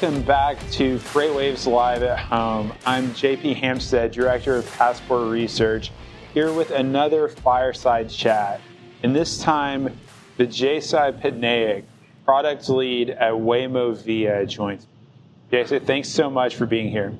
[0.00, 2.72] welcome back to FreightWaves Live at Home.
[2.86, 5.90] I'm JP Hampstead, Director of Passport Research,
[6.32, 8.60] here with another fireside chat.
[9.02, 9.98] And this time,
[10.38, 11.82] Vijay Patnaik,
[12.24, 15.58] Product Lead at Waymo Via, joins me.
[15.58, 17.12] Vijay, thanks so much for being here.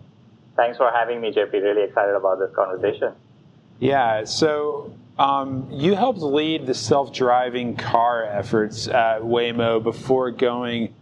[0.54, 1.52] Thanks for having me, JP.
[1.54, 3.12] Really excited about this conversation.
[3.80, 10.94] Yeah, so um, you helped lead the self-driving car efforts at Waymo before going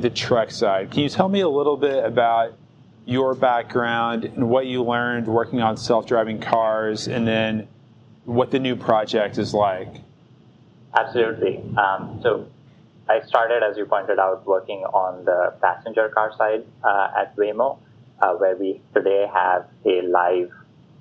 [0.00, 0.90] the truck side.
[0.90, 2.54] Can you tell me a little bit about
[3.04, 7.68] your background and what you learned working on self-driving cars, and then
[8.24, 9.88] what the new project is like?
[10.94, 11.62] Absolutely.
[11.76, 12.46] Um, so
[13.08, 17.78] I started, as you pointed out, working on the passenger car side uh, at Waymo,
[18.20, 20.50] uh, where we today have a live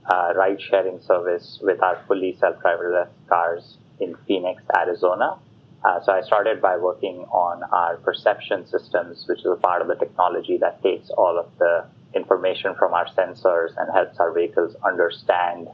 [0.10, 5.38] uh, ride sharing service with our fully self driverless cars in Phoenix, Arizona.
[5.84, 9.88] Uh, so I started by working on our perception systems, which is a part of
[9.88, 14.76] the technology that takes all of the information from our sensors and helps our vehicles
[14.86, 15.70] understand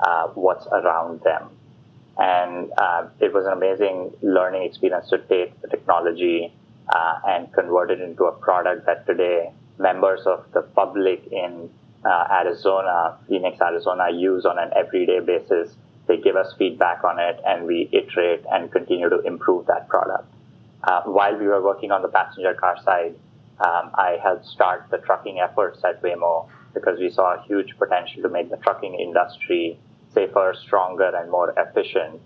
[0.00, 1.48] uh, what's around them.
[2.18, 6.52] And uh, it was an amazing learning experience to take the technology
[6.88, 11.70] uh, and convert it into a product that today members of the public in
[12.04, 15.74] uh, Arizona, Phoenix, Arizona, use on an everyday basis.
[16.06, 20.32] They give us feedback on it, and we iterate and continue to improve that product.
[20.84, 23.14] Uh, while we were working on the passenger car side,
[23.58, 28.22] um, I helped start the trucking efforts at Waymo because we saw a huge potential
[28.22, 29.78] to make the trucking industry
[30.12, 32.20] safer, stronger, and more efficient.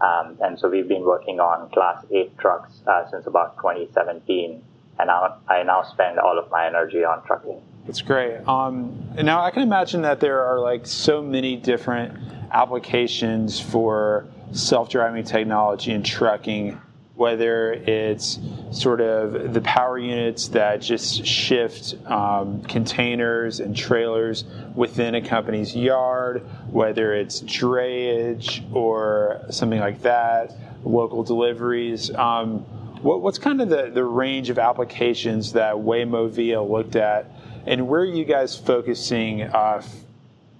[0.00, 4.62] Um, and so we've been working on Class 8 trucks uh, since about 2017,
[4.98, 7.62] and now, I now spend all of my energy on trucking.
[7.86, 8.36] That's great.
[8.46, 12.16] Um, now I can imagine that there are like so many different
[12.52, 16.80] applications for self-driving technology in trucking,
[17.16, 18.38] whether it's
[18.70, 24.44] sort of the power units that just shift um, containers and trailers
[24.76, 30.54] within a company's yard, whether it's drayage or something like that,
[30.84, 32.14] local deliveries.
[32.14, 32.60] Um,
[33.02, 37.26] what, what's kind of the, the range of applications that Waymo Via looked at
[37.66, 39.82] and where are you guys focusing uh,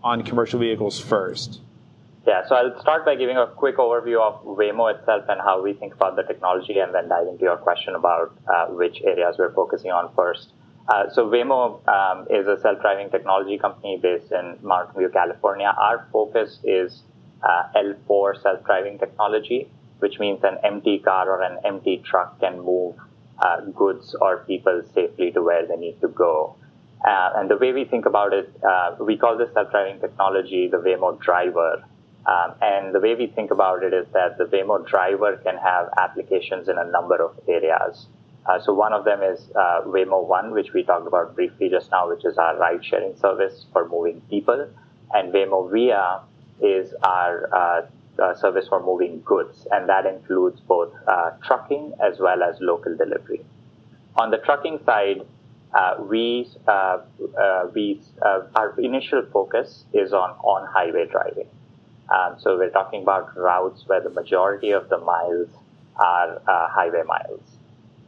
[0.02, 1.60] on commercial vehicles first?
[2.26, 5.72] Yeah, so I'll start by giving a quick overview of Waymo itself and how we
[5.72, 9.52] think about the technology, and then dive into your question about uh, which areas we're
[9.52, 10.52] focusing on first.
[10.88, 15.74] Uh, so Waymo um, is a self-driving technology company based in Mountain View, California.
[15.76, 17.02] Our focus is
[17.42, 19.68] uh, L4 self-driving technology,
[19.98, 22.96] which means an empty car or an empty truck can move
[23.40, 26.56] uh, goods or people safely to where they need to go.
[27.04, 30.76] Uh, and the way we think about it, uh, we call this self-driving technology the
[30.76, 31.84] Waymo driver.
[32.24, 35.88] Um, and the way we think about it is that the Waymo driver can have
[35.98, 38.06] applications in a number of areas.
[38.46, 41.90] Uh, so one of them is uh, Waymo One, which we talked about briefly just
[41.90, 44.68] now, which is our ride-sharing service for moving people.
[45.12, 46.20] And Waymo Via
[46.60, 50.92] is our uh, uh, service for moving goods, and that includes both
[51.44, 53.44] trucking as well as local delivery.
[54.16, 55.22] On the trucking side,
[55.74, 56.98] uh, we uh,
[57.38, 61.48] uh, we uh, our initial focus is on on highway driving.
[62.10, 65.48] Um, so we're talking about routes where the majority of the miles
[65.96, 67.40] are uh, highway miles.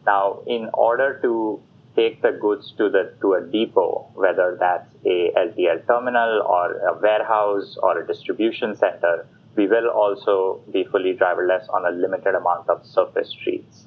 [0.04, 1.60] Now, in order to
[1.96, 6.98] take the goods to the to a depot, whether that's a LTL terminal or a
[7.00, 9.26] warehouse or a distribution center,
[9.56, 13.86] we will also be fully driverless on a limited amount of surface streets.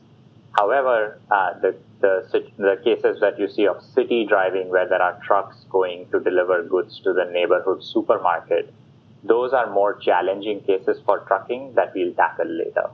[0.57, 5.19] However, uh, the, the, the cases that you see of city driving where there are
[5.23, 8.73] trucks going to deliver goods to the neighborhood supermarket,
[9.23, 12.89] those are more challenging cases for trucking that we'll tackle later.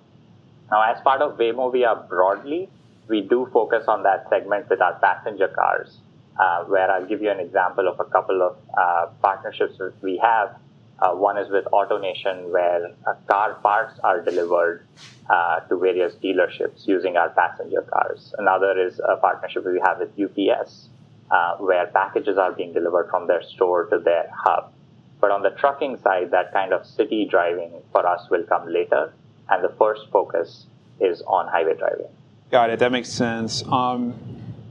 [0.72, 2.70] Now, as part of Waymo Via broadly,
[3.08, 5.98] we do focus on that segment with our passenger cars,
[6.40, 10.58] uh, where I'll give you an example of a couple of uh, partnerships we have
[11.00, 14.86] uh, one is with AutoNation, where uh, car parts are delivered
[15.30, 18.34] uh, to various dealerships using our passenger cars.
[18.38, 20.90] Another is a partnership we have with UPS,
[21.32, 24.72] uh, where packages are being delivered from their store to their hub.
[25.20, 29.14] But on the trucking side, that kind of city driving for us will come later,
[29.50, 30.68] and the first focus
[31.00, 32.08] is on highway driving.
[32.52, 32.80] Got it.
[32.80, 33.64] That makes sense.
[33.64, 34.14] Um,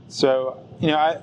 [0.07, 1.17] so, you know, I,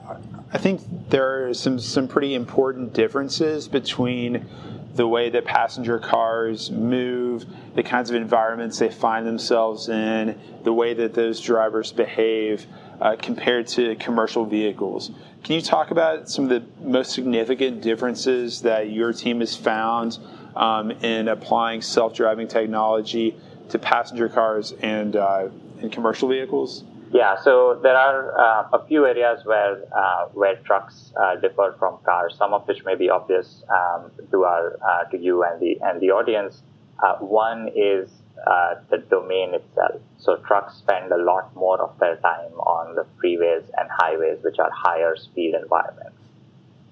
[0.53, 4.47] I think there are some, some pretty important differences between
[4.95, 10.73] the way that passenger cars move, the kinds of environments they find themselves in, the
[10.73, 12.67] way that those drivers behave
[13.01, 15.11] uh, compared to commercial vehicles.
[15.43, 20.19] Can you talk about some of the most significant differences that your team has found
[20.57, 23.37] um, in applying self driving technology
[23.71, 25.49] to passenger cars and, uh,
[25.81, 26.85] and commercial vehicles?
[27.13, 31.99] Yeah, so there are uh, a few areas where uh, where trucks uh, differ from
[32.05, 32.37] cars.
[32.39, 36.01] Some of which may be obvious um, to our uh, to you and the and
[36.01, 36.63] the audience.
[37.03, 38.09] Uh, one is
[38.47, 40.01] uh, the domain itself.
[40.19, 44.61] So trucks spend a lot more of their time on the freeways and highways, which
[44.61, 46.19] are higher speed environments.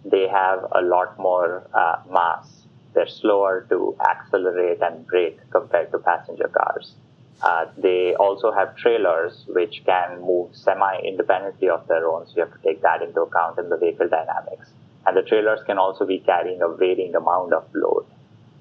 [0.04, 1.62] They have a lot more
[2.10, 2.66] mass.
[2.92, 6.94] They're slower to accelerate and brake compared to passenger cars
[7.42, 12.52] uh, they also have trailers which can move semi-independently of their own, so you have
[12.52, 14.70] to take that into account in the vehicle dynamics.
[15.06, 18.06] And the trailers can also be carrying a varying amount of load.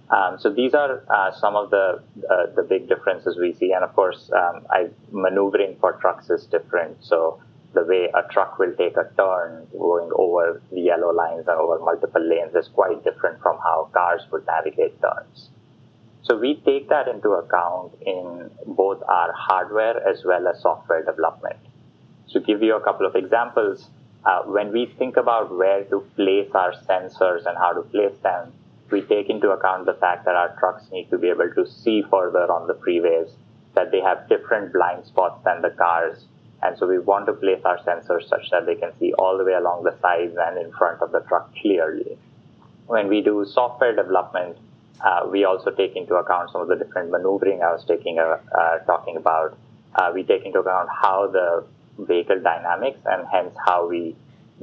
[0.09, 3.83] Um, so these are uh, some of the uh, the big differences we see, and
[3.83, 7.03] of course, um, I, maneuvering for trucks is different.
[7.03, 7.41] So
[7.73, 11.79] the way a truck will take a turn going over the yellow lines and over
[11.79, 15.49] multiple lanes is quite different from how cars would navigate turns.
[16.27, 21.55] So we take that into account in both our hardware as well as software development.
[22.33, 23.87] To give you a couple of examples,
[24.25, 28.51] uh, when we think about where to place our sensors and how to place them,
[28.91, 32.03] we take into account the fact that our trucks need to be able to see
[32.11, 33.31] further on the freeways,
[33.75, 36.25] that they have different blind spots than the cars.
[36.61, 39.45] And so we want to place our sensors such that they can see all the
[39.45, 42.17] way along the sides and in front of the truck clearly.
[42.87, 44.57] When we do software development,
[45.01, 48.37] uh, we also take into account some of the different maneuvering I was taking uh,
[48.57, 49.57] uh, talking about.
[49.95, 51.65] Uh, we take into account how the
[51.99, 54.15] vehicle dynamics and hence how we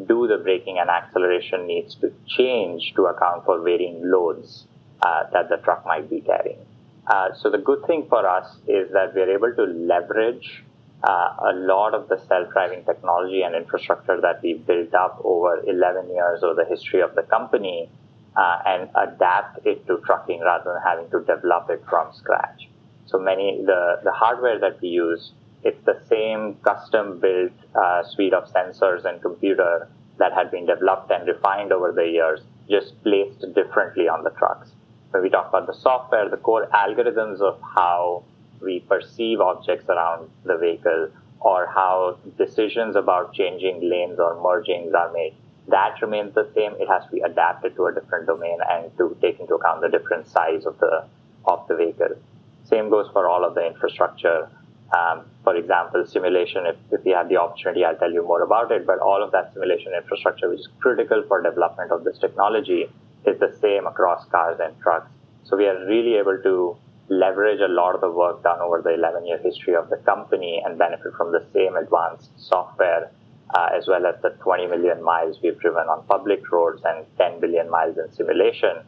[0.06, 4.66] do the braking and acceleration needs to change to account for varying loads
[5.02, 6.58] uh, that the truck might be carrying.
[7.06, 10.64] Uh, so the good thing for us is that we're able to leverage
[11.06, 16.42] a lot of the self-driving technology and infrastructure that we built up over 11 years
[16.42, 17.90] of the history of the company
[18.36, 22.69] uh, and adapt it to trucking rather than having to develop it from scratch.
[23.06, 25.32] So many the the hardware that we use,
[25.62, 29.88] it's the same custom built uh, suite of sensors and computer
[30.19, 34.70] that had been developed and refined over the years, just placed differently on the trucks.
[35.10, 38.25] When we talk about the software, the core algorithms of how
[38.60, 41.10] we perceive objects around the vehicle
[41.40, 45.34] or how decisions about changing lanes or mergings are made
[45.69, 46.72] that remains the same.
[46.78, 49.88] It has to be adapted to a different domain and to take into account the
[49.88, 51.06] different size of the
[51.46, 52.16] of the vehicle.
[52.64, 54.49] Same goes for all of the infrastructure.
[54.96, 56.66] Um, for example, simulation.
[56.66, 58.87] If, if you have the opportunity, I'll tell you more about it.
[58.87, 62.87] But all of that simulation infrastructure, which is critical for development of this technology,
[63.26, 65.10] is the same across cars and trucks.
[65.44, 66.76] So we are really able to
[67.08, 70.62] leverage a lot of the work done over the 11 year history of the company
[70.64, 73.10] and benefit from the same advanced software
[73.55, 77.41] uh, as well as the 20 million miles we've driven on public roads and 10
[77.41, 78.79] billion miles in simulation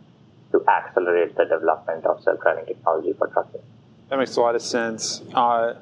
[0.53, 3.61] to accelerate the development of self-driving technology for trucking.
[4.09, 5.23] That makes a lot of sense.
[5.35, 5.75] Uh,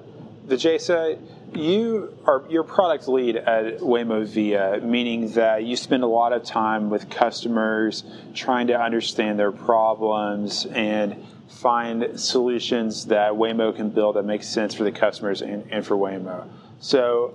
[0.46, 1.18] Vijay,
[1.54, 6.42] you are your product lead at Waymo Via, meaning that you spend a lot of
[6.42, 8.04] time with customers
[8.34, 14.74] trying to understand their problems and find solutions that Waymo can build that make sense
[14.74, 16.48] for the customers and, and for Waymo.
[16.80, 17.34] So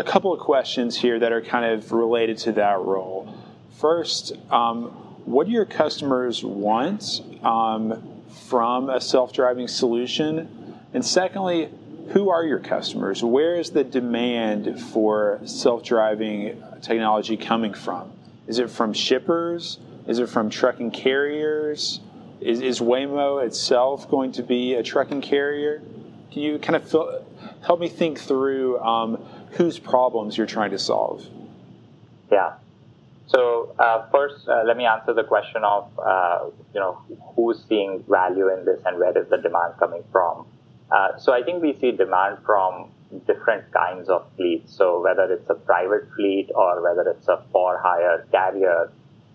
[0.00, 3.32] a couple of questions here that are kind of related to that role.
[3.78, 4.84] First, um,
[5.26, 10.78] what do your customers want um, from a self driving solution?
[10.94, 11.68] And secondly,
[12.12, 13.22] who are your customers?
[13.22, 18.10] Where is the demand for self driving technology coming from?
[18.46, 19.78] Is it from shippers?
[20.08, 22.00] Is it from trucking carriers?
[22.40, 25.82] Is, is Waymo itself going to be a trucking carrier?
[26.32, 27.22] Can you kind of fill,
[27.60, 31.26] help me think through um, whose problems you're trying to solve.
[32.30, 32.54] Yeah.
[33.26, 36.98] So uh, first, uh, let me answer the question of uh, you know
[37.36, 40.46] who's seeing value in this and where is the demand coming from.
[40.90, 42.90] Uh, so I think we see demand from
[43.26, 44.74] different kinds of fleets.
[44.76, 48.90] So whether it's a private fleet or whether it's a for-hire carrier,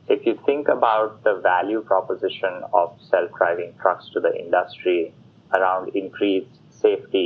[0.07, 5.13] if you think about the value proposition of self-driving trucks to the industry
[5.53, 7.24] around increased safety,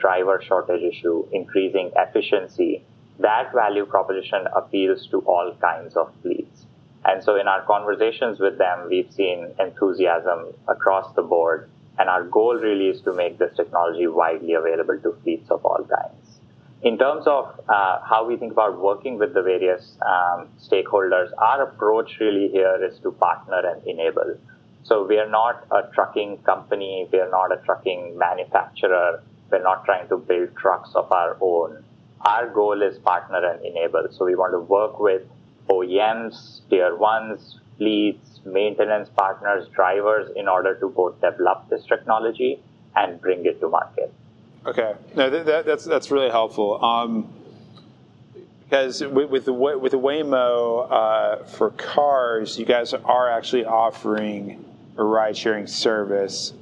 [0.00, 2.82] driver shortage issue, increasing efficiency,
[3.18, 6.64] that value proposition appeals to all kinds of fleets.
[7.04, 11.70] And so in our conversations with them, we've seen enthusiasm across the board.
[11.98, 15.84] And our goal really is to make this technology widely available to fleets of all
[15.84, 16.40] kinds.
[16.82, 21.62] In terms of uh, how we think about working with the various um, stakeholders, our
[21.62, 24.38] approach really here is to partner and enable.
[24.82, 27.06] So we are not a trucking company.
[27.12, 29.22] We are not a trucking manufacturer.
[29.50, 31.82] We're not trying to build trucks of our own.
[32.22, 34.08] Our goal is partner and enable.
[34.10, 35.22] So we want to work with
[35.68, 42.60] OEMs, tier ones, fleets, maintenance partners, drivers in order to both develop this technology
[42.94, 44.12] and bring it to market.
[44.66, 46.84] Okay, no, that, that, that's that's really helpful.
[46.84, 47.32] Um,
[48.70, 54.64] because with, with the with the Waymo uh, for cars, you guys are actually offering
[54.96, 56.52] a ride-sharing service,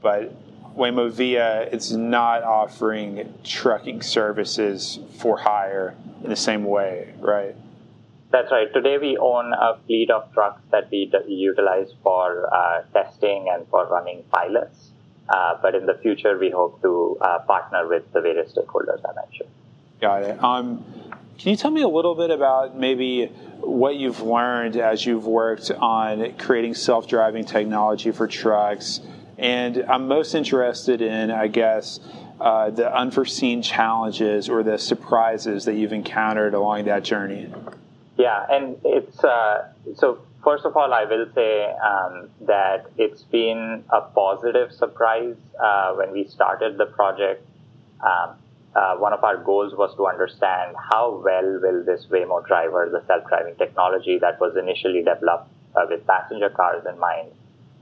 [0.00, 0.34] but
[0.76, 7.54] Waymo Via it's not offering trucking services for hire in the same way, right?
[8.30, 8.66] That's right.
[8.72, 13.86] Today we own a fleet of trucks that we utilize for uh, testing and for
[13.86, 14.90] running pilots.
[15.28, 19.14] Uh, but in the future, we hope to uh, partner with the various stakeholders I
[19.14, 19.48] mentioned.
[20.00, 20.42] Got it.
[20.42, 20.84] Um,
[21.38, 23.26] can you tell me a little bit about maybe
[23.60, 29.00] what you've learned as you've worked on creating self driving technology for trucks?
[29.38, 32.00] And I'm most interested in, I guess,
[32.40, 37.52] uh, the unforeseen challenges or the surprises that you've encountered along that journey.
[38.16, 40.18] Yeah, and it's uh, so.
[40.44, 46.12] First of all, I will say um, that it's been a positive surprise uh, when
[46.12, 47.42] we started the project.
[48.02, 48.36] Um,
[48.76, 53.02] uh, one of our goals was to understand how well will this Waymo driver, the
[53.06, 57.30] self-driving technology that was initially developed uh, with passenger cars in mind,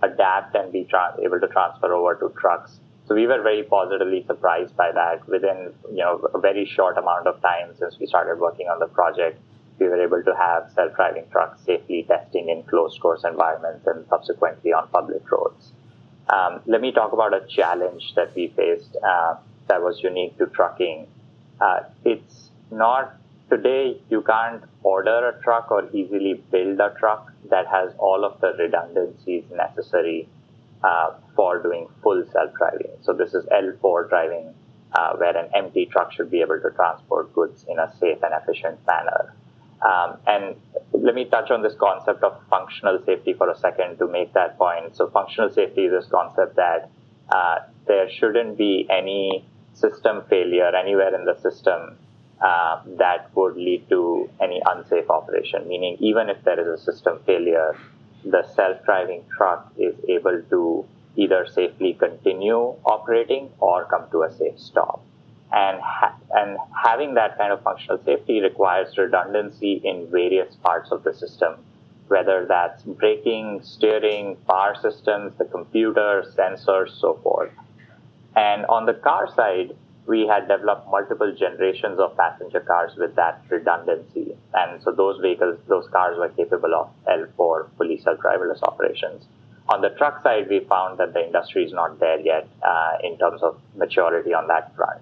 [0.03, 2.79] adapt and be tra- able to transfer over to trucks.
[3.07, 5.27] So we were very positively surprised by that.
[5.29, 8.87] Within you know a very short amount of time since we started working on the
[8.87, 9.41] project,
[9.79, 14.73] we were able to have self-driving trucks safely testing in closed course environments and subsequently
[14.73, 15.73] on public roads.
[16.29, 18.97] Um, let me talk about a challenge that we faced.
[18.97, 19.37] Uh,
[19.69, 21.07] that was unique to trucking.
[21.61, 23.17] Uh, it's not
[23.53, 28.41] today you can't order a truck or easily build a truck that has all of
[28.41, 30.27] the redundancies necessary
[30.83, 32.93] uh, for doing full self-driving.
[33.03, 34.55] So this is L4 driving,
[34.93, 38.33] uh, where an empty truck should be able to transport goods in a safe and
[38.43, 39.35] efficient manner.
[39.83, 40.57] Um, and
[40.93, 44.57] let me touch on this concept of functional safety for a second to make that
[44.57, 44.97] point.
[44.97, 46.91] So functional safety is this concept that
[47.29, 47.57] uh,
[47.87, 49.45] there shouldn't be any
[49.75, 51.99] system failure anywhere in the system
[52.43, 55.69] uh, that would lead to any unsafe operation.
[55.69, 57.77] Meaning, even if there is a system failure,
[58.25, 60.85] the self-driving truck is able to
[61.17, 65.05] either safely continue operating or come to a safe stop.
[65.53, 71.05] And, ha- and having that kind of functional safety requires redundancy in various parts of
[71.05, 71.57] the system,
[72.09, 77.51] whether that's braking, steering, power systems, the computer, sensors, so forth.
[78.35, 83.43] And on the car side, we had developed multiple generations of passenger cars with that
[83.49, 84.37] redundancy.
[84.53, 89.25] And so those vehicles, those cars were capable of L4 fully self-driverless operations.
[89.69, 93.17] On the truck side, we found that the industry is not there yet uh, in
[93.17, 95.01] terms of maturity on that front.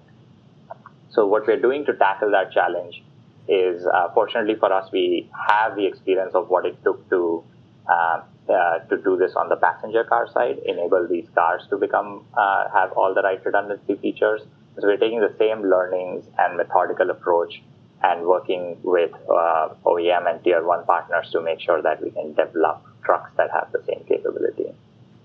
[1.09, 3.03] So what we're doing to tackle that challenge
[3.47, 7.43] is, uh, fortunately for us, we have the experience of what it took to
[7.89, 12.25] uh, uh, to do this on the passenger car side, enable these cars to become
[12.37, 14.41] uh, have all the right redundancy features.
[14.75, 17.61] So we're taking the same learnings and methodical approach
[18.03, 22.33] and working with uh, OEM and tier one partners to make sure that we can
[22.33, 24.71] develop trucks that have the same capability.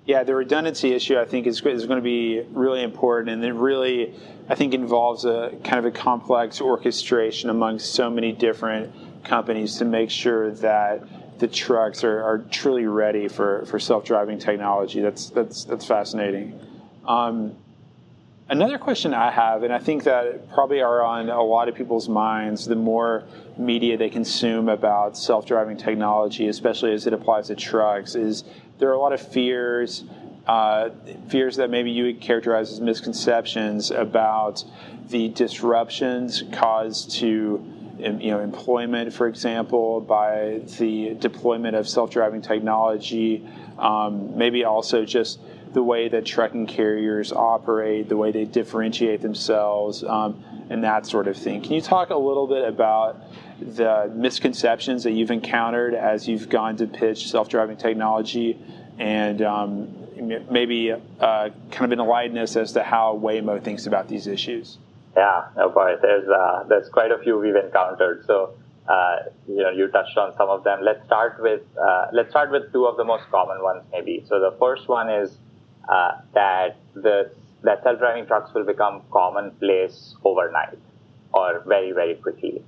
[0.05, 3.53] Yeah, the redundancy issue I think is, is going to be really important, and it
[3.53, 4.15] really
[4.49, 8.93] I think involves a kind of a complex orchestration among so many different
[9.25, 15.01] companies to make sure that the trucks are, are truly ready for, for self-driving technology.
[15.01, 16.61] That's that's that's fascinating.
[17.05, 17.57] Um,
[18.49, 22.09] another question I have, and I think that probably are on a lot of people's
[22.09, 23.25] minds, the more
[23.57, 28.45] media they consume about self-driving technology, especially as it applies to trucks, is
[28.79, 30.05] there are a lot of fears.
[30.47, 30.91] Uh,
[31.29, 34.63] fears that maybe you would characterize as misconceptions about
[35.09, 37.65] the disruptions caused to
[37.99, 43.49] you know, employment, for example, by the deployment of self-driving technology,
[43.79, 45.41] um, maybe also just
[45.77, 51.29] the way that trucking carriers operate, the way they differentiate themselves, um, and that sort
[51.29, 51.61] of thing.
[51.61, 53.21] Can you talk a little bit about
[53.61, 58.59] the misconceptions that you've encountered as you've gone to pitch self-driving technology,
[58.99, 59.95] and um,
[60.51, 64.79] maybe uh, kind of enlighten as to how Waymo thinks about these issues?
[65.15, 68.25] Yeah, no, boy, there's uh, there's quite a few we've encountered.
[68.25, 68.55] So
[68.89, 69.17] uh,
[69.47, 70.79] you know, you touched on some of them.
[70.83, 74.25] Let's start with uh, let's start with two of the most common ones, maybe.
[74.27, 75.37] So the first one is
[75.89, 77.31] uh, that the
[77.63, 80.79] that self-driving trucks will become commonplace overnight
[81.33, 82.63] or very very quickly.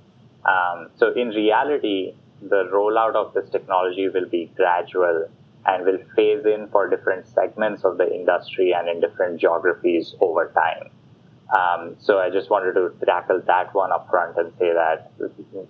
[0.45, 5.27] Um, so in reality, the rollout of this technology will be gradual
[5.65, 10.51] and will phase in for different segments of the industry and in different geographies over
[10.55, 10.89] time.
[11.55, 15.11] Um, so I just wanted to tackle that one up front and say that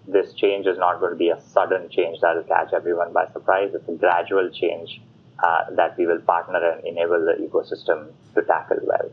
[0.08, 3.28] this change is not going to be a sudden change that will catch everyone by
[3.32, 3.72] surprise.
[3.74, 5.02] It's a gradual change
[5.44, 9.12] uh, that we will partner and enable the ecosystem to tackle well.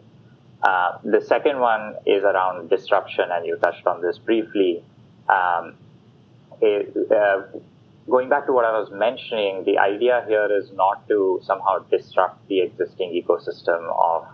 [0.62, 4.82] Uh, the second one is around disruption, and you touched on this briefly.
[5.28, 5.74] Um,
[6.60, 7.42] it, uh,
[8.08, 12.48] going back to what I was mentioning, the idea here is not to somehow disrupt
[12.48, 14.26] the existing ecosystem of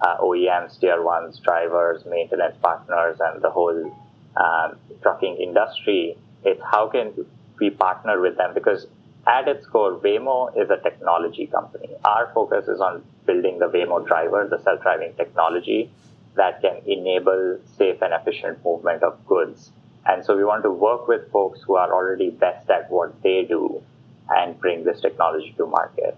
[0.00, 3.96] uh, OEMs, tier ones, drivers, maintenance partners, and the whole
[4.36, 6.16] um, trucking industry.
[6.44, 7.26] It's how can
[7.60, 8.86] we partner with them because
[9.28, 11.90] at its core, Waymo is a technology company.
[12.04, 15.90] Our focus is on building the Waymo driver, the self-driving technology
[16.34, 19.70] that can enable safe and efficient movement of goods.
[20.06, 23.44] And so we want to work with folks who are already best at what they
[23.44, 23.82] do
[24.30, 26.16] and bring this technology to market.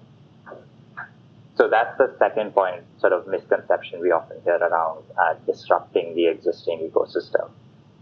[1.57, 6.27] So that's the second point, sort of misconception we often hear around uh, disrupting the
[6.29, 7.51] existing ecosystem.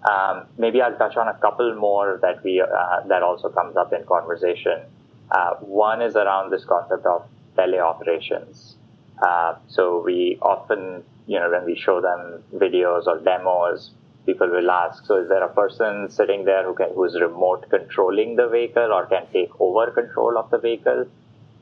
[0.08, 3.92] Um, maybe I'll touch on a couple more that we uh, that also comes up
[3.92, 4.82] in conversation.
[5.30, 8.74] Uh, one is around this concept of teleoperations.
[9.20, 13.90] Uh, so we often, you know, when we show them videos or demos,
[14.24, 18.36] people will ask, so is there a person sitting there who can, who's remote controlling
[18.36, 21.06] the vehicle or can take over control of the vehicle?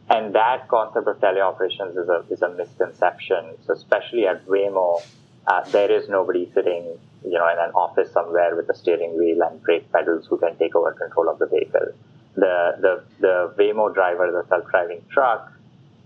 [0.08, 3.56] And that concept of teleoperations is a, is a misconception.
[3.66, 5.02] So especially at Waymo,
[5.46, 9.42] uh, there is nobody sitting, you know, in an office somewhere with a steering wheel
[9.42, 11.92] and brake pedals who can take over control of the vehicle
[12.36, 15.52] the, the, the Waymo driver, the self-driving truck,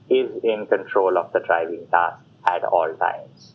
[0.09, 3.53] is in control of the driving task at all times.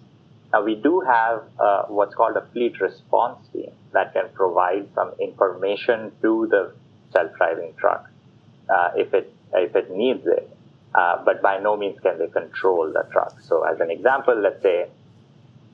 [0.53, 5.11] Now we do have uh, what's called a fleet response team that can provide some
[5.19, 6.73] information to the
[7.11, 8.09] self-driving truck
[8.69, 10.49] uh, if it if it needs it,
[10.93, 13.39] uh, but by no means can they control the truck.
[13.41, 14.87] So as an example, let's say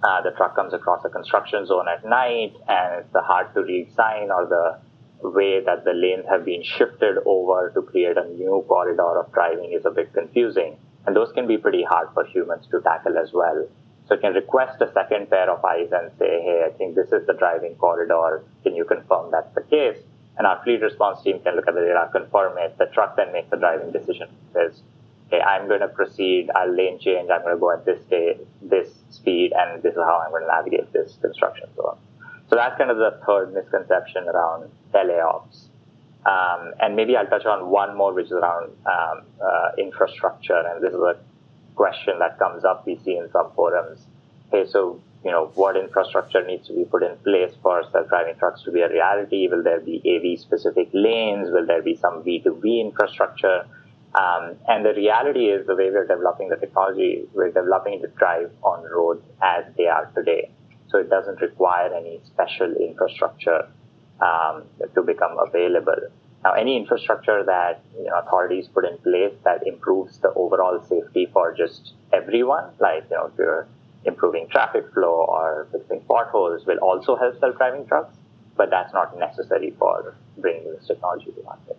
[0.03, 3.61] uh, the truck comes across a construction zone at night and it's the hard to
[3.61, 4.79] read sign or the
[5.29, 9.71] way that the lanes have been shifted over to create a new corridor of driving
[9.71, 10.77] is a bit confusing.
[11.05, 13.67] And those can be pretty hard for humans to tackle as well.
[14.07, 17.11] So it can request a second pair of eyes and say, hey, I think this
[17.11, 18.43] is the driving corridor.
[18.63, 19.97] Can you confirm that's the case?
[20.37, 22.77] And our fleet response team can look at the data, confirm it.
[22.77, 24.29] The truck then makes the driving decision.
[24.53, 24.81] Says,
[25.27, 26.49] okay, I'm going to proceed.
[26.55, 27.29] I'll lane change.
[27.29, 30.43] I'm going to go at this day, this speed, and this is how I'm going
[30.43, 31.97] to navigate this construction zone.
[32.51, 35.67] So that's kind of the third misconception around teleops.
[36.25, 40.59] Um, and maybe I'll touch on one more, which is around um, uh, infrastructure.
[40.59, 41.17] And this is a
[41.75, 44.01] question that comes up we see in some forums.
[44.51, 48.63] Hey, so you know what infrastructure needs to be put in place for self-driving trucks
[48.63, 49.47] to be a reality?
[49.47, 51.49] Will there be AV-specific lanes?
[51.51, 53.65] Will there be some V2V infrastructure?
[54.13, 58.07] Um, and the reality is the way we're developing the technology, we're developing it to
[58.09, 60.51] drive on roads as they are today
[60.91, 63.67] so it doesn't require any special infrastructure
[64.21, 66.09] um, to become available.
[66.43, 71.27] Now, any infrastructure that you know, authorities put in place that improves the overall safety
[71.31, 73.67] for just everyone, like you know, if you're
[74.05, 78.15] improving traffic flow or fixing potholes, will also help self-driving trucks,
[78.57, 81.77] but that's not necessary for bringing this technology to market.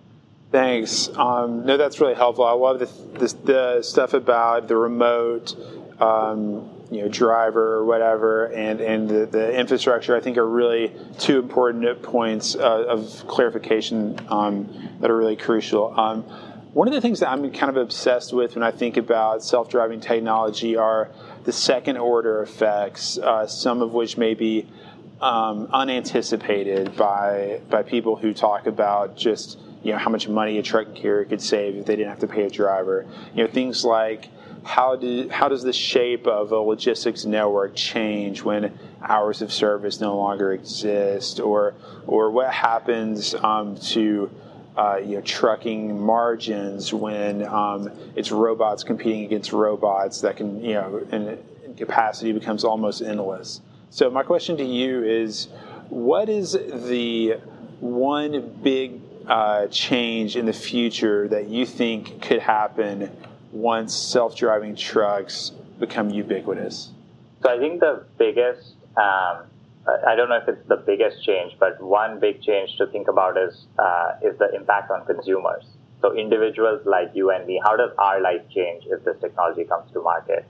[0.53, 1.09] Thanks.
[1.17, 2.45] Um, no, that's really helpful.
[2.45, 5.57] I love the, the stuff about the remote
[6.01, 10.93] um, you know driver or whatever and and the, the infrastructure I think are really
[11.19, 15.99] two important points uh, of clarification um, that are really crucial.
[15.99, 16.23] Um,
[16.73, 20.01] one of the things that I'm kind of obsessed with when I think about self-driving
[20.01, 21.11] technology are
[21.45, 24.67] the second order effects, uh, some of which may be
[25.21, 30.63] um, unanticipated by by people who talk about just you know how much money a
[30.63, 33.07] truck carrier could save if they didn't have to pay a driver.
[33.35, 34.29] You know things like
[34.65, 40.01] how do how does the shape of a logistics network change when hours of service
[40.01, 41.75] no longer exist, or
[42.07, 44.31] or what happens um, to
[44.77, 50.75] uh, you know trucking margins when um, it's robots competing against robots that can you
[50.75, 51.39] know and,
[51.77, 53.63] capacity becomes almost endless.
[53.89, 55.49] So my question to you is,
[55.89, 57.39] what is the
[57.81, 63.11] one big uh, change in the future that you think could happen
[63.53, 66.91] once self-driving trucks become ubiquitous?
[67.43, 69.47] So I think the biggest, um,
[70.07, 73.37] I don't know if it's the biggest change, but one big change to think about
[73.37, 75.65] is uh, is the impact on consumers.
[76.01, 79.93] So individuals like you and me, how does our life change if this technology comes
[79.93, 80.45] to market?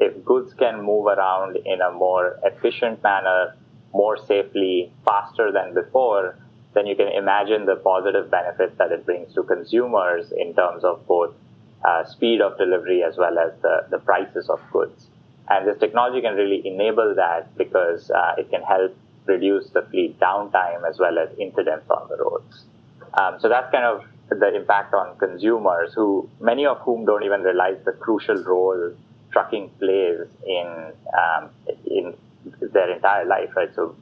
[0.00, 3.56] If goods can move around in a more efficient manner,
[3.92, 6.36] more safely, faster than before,
[6.74, 11.06] then you can imagine the positive benefits that it brings to consumers in terms of
[11.06, 11.34] both
[11.84, 15.06] uh, speed of delivery as well as the, the prices of goods.
[15.48, 18.94] And this technology can really enable that because uh, it can help
[19.26, 22.64] reduce the fleet downtime as well as incidents on the roads.
[23.14, 27.42] Um, so that's kind of the impact on consumers, who many of whom don't even
[27.42, 28.92] realize the crucial role
[29.32, 31.50] trucking plays in um,
[31.86, 32.14] in
[32.60, 33.74] their entire life, right?
[33.74, 33.96] So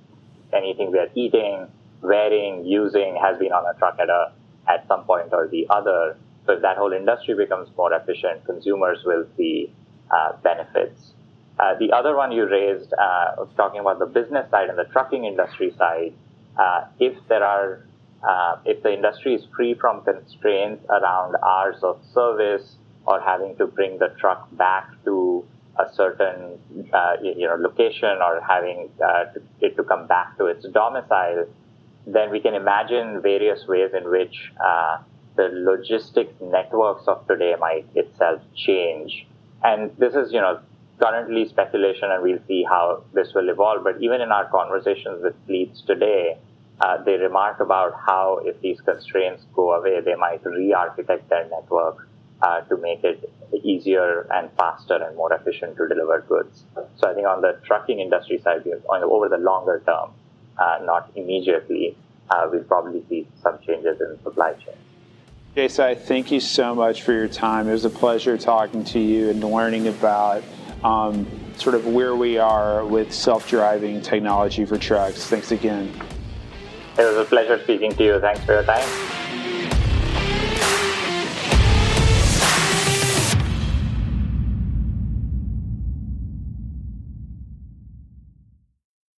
[0.53, 1.69] anything we are eating,
[2.03, 4.33] wearing, using has been on a truck at a
[4.69, 6.17] at some point or the other.
[6.47, 9.73] So if that whole industry becomes more efficient, consumers will see
[10.11, 11.13] uh, benefits.
[11.59, 15.25] Uh, the other one you raised, uh, talking about the business side and the trucking
[15.25, 16.13] industry side,
[16.59, 17.83] uh, if there are,
[18.23, 23.67] uh, if the industry is free from constraints around hours of service or having to
[23.67, 25.45] bring the truck back to
[25.79, 26.59] a certain,
[26.93, 28.89] uh, you know, location or having
[29.61, 31.47] it to come back to its domicile,
[32.07, 34.53] then we can imagine various ways in which
[35.37, 39.27] the logistics networks of today might itself change.
[39.63, 40.61] And this is, you know,
[40.99, 43.85] currently speculation and we'll see how this will evolve.
[43.85, 46.39] But even in our conversations with fleets today,
[46.81, 52.09] uh, they remark about how if these constraints go away, they might re-architect their network
[52.43, 53.31] uh, to make it
[53.65, 56.65] easier and faster and more efficient to deliver goods.
[56.97, 60.11] So I think on the trucking industry side, over the longer term,
[60.59, 61.97] uh, not immediately,
[62.31, 64.75] uh, we'll probably see some changes in supply chain.
[65.57, 67.67] Vijaysai, thank you so much for your time.
[67.67, 70.45] It was a pleasure talking to you and learning about
[70.85, 75.25] um, sort of where we are with self-driving technology for trucks.
[75.25, 75.91] Thanks again.
[76.99, 78.21] It was a pleasure speaking to you.
[78.21, 79.26] Thanks for your time.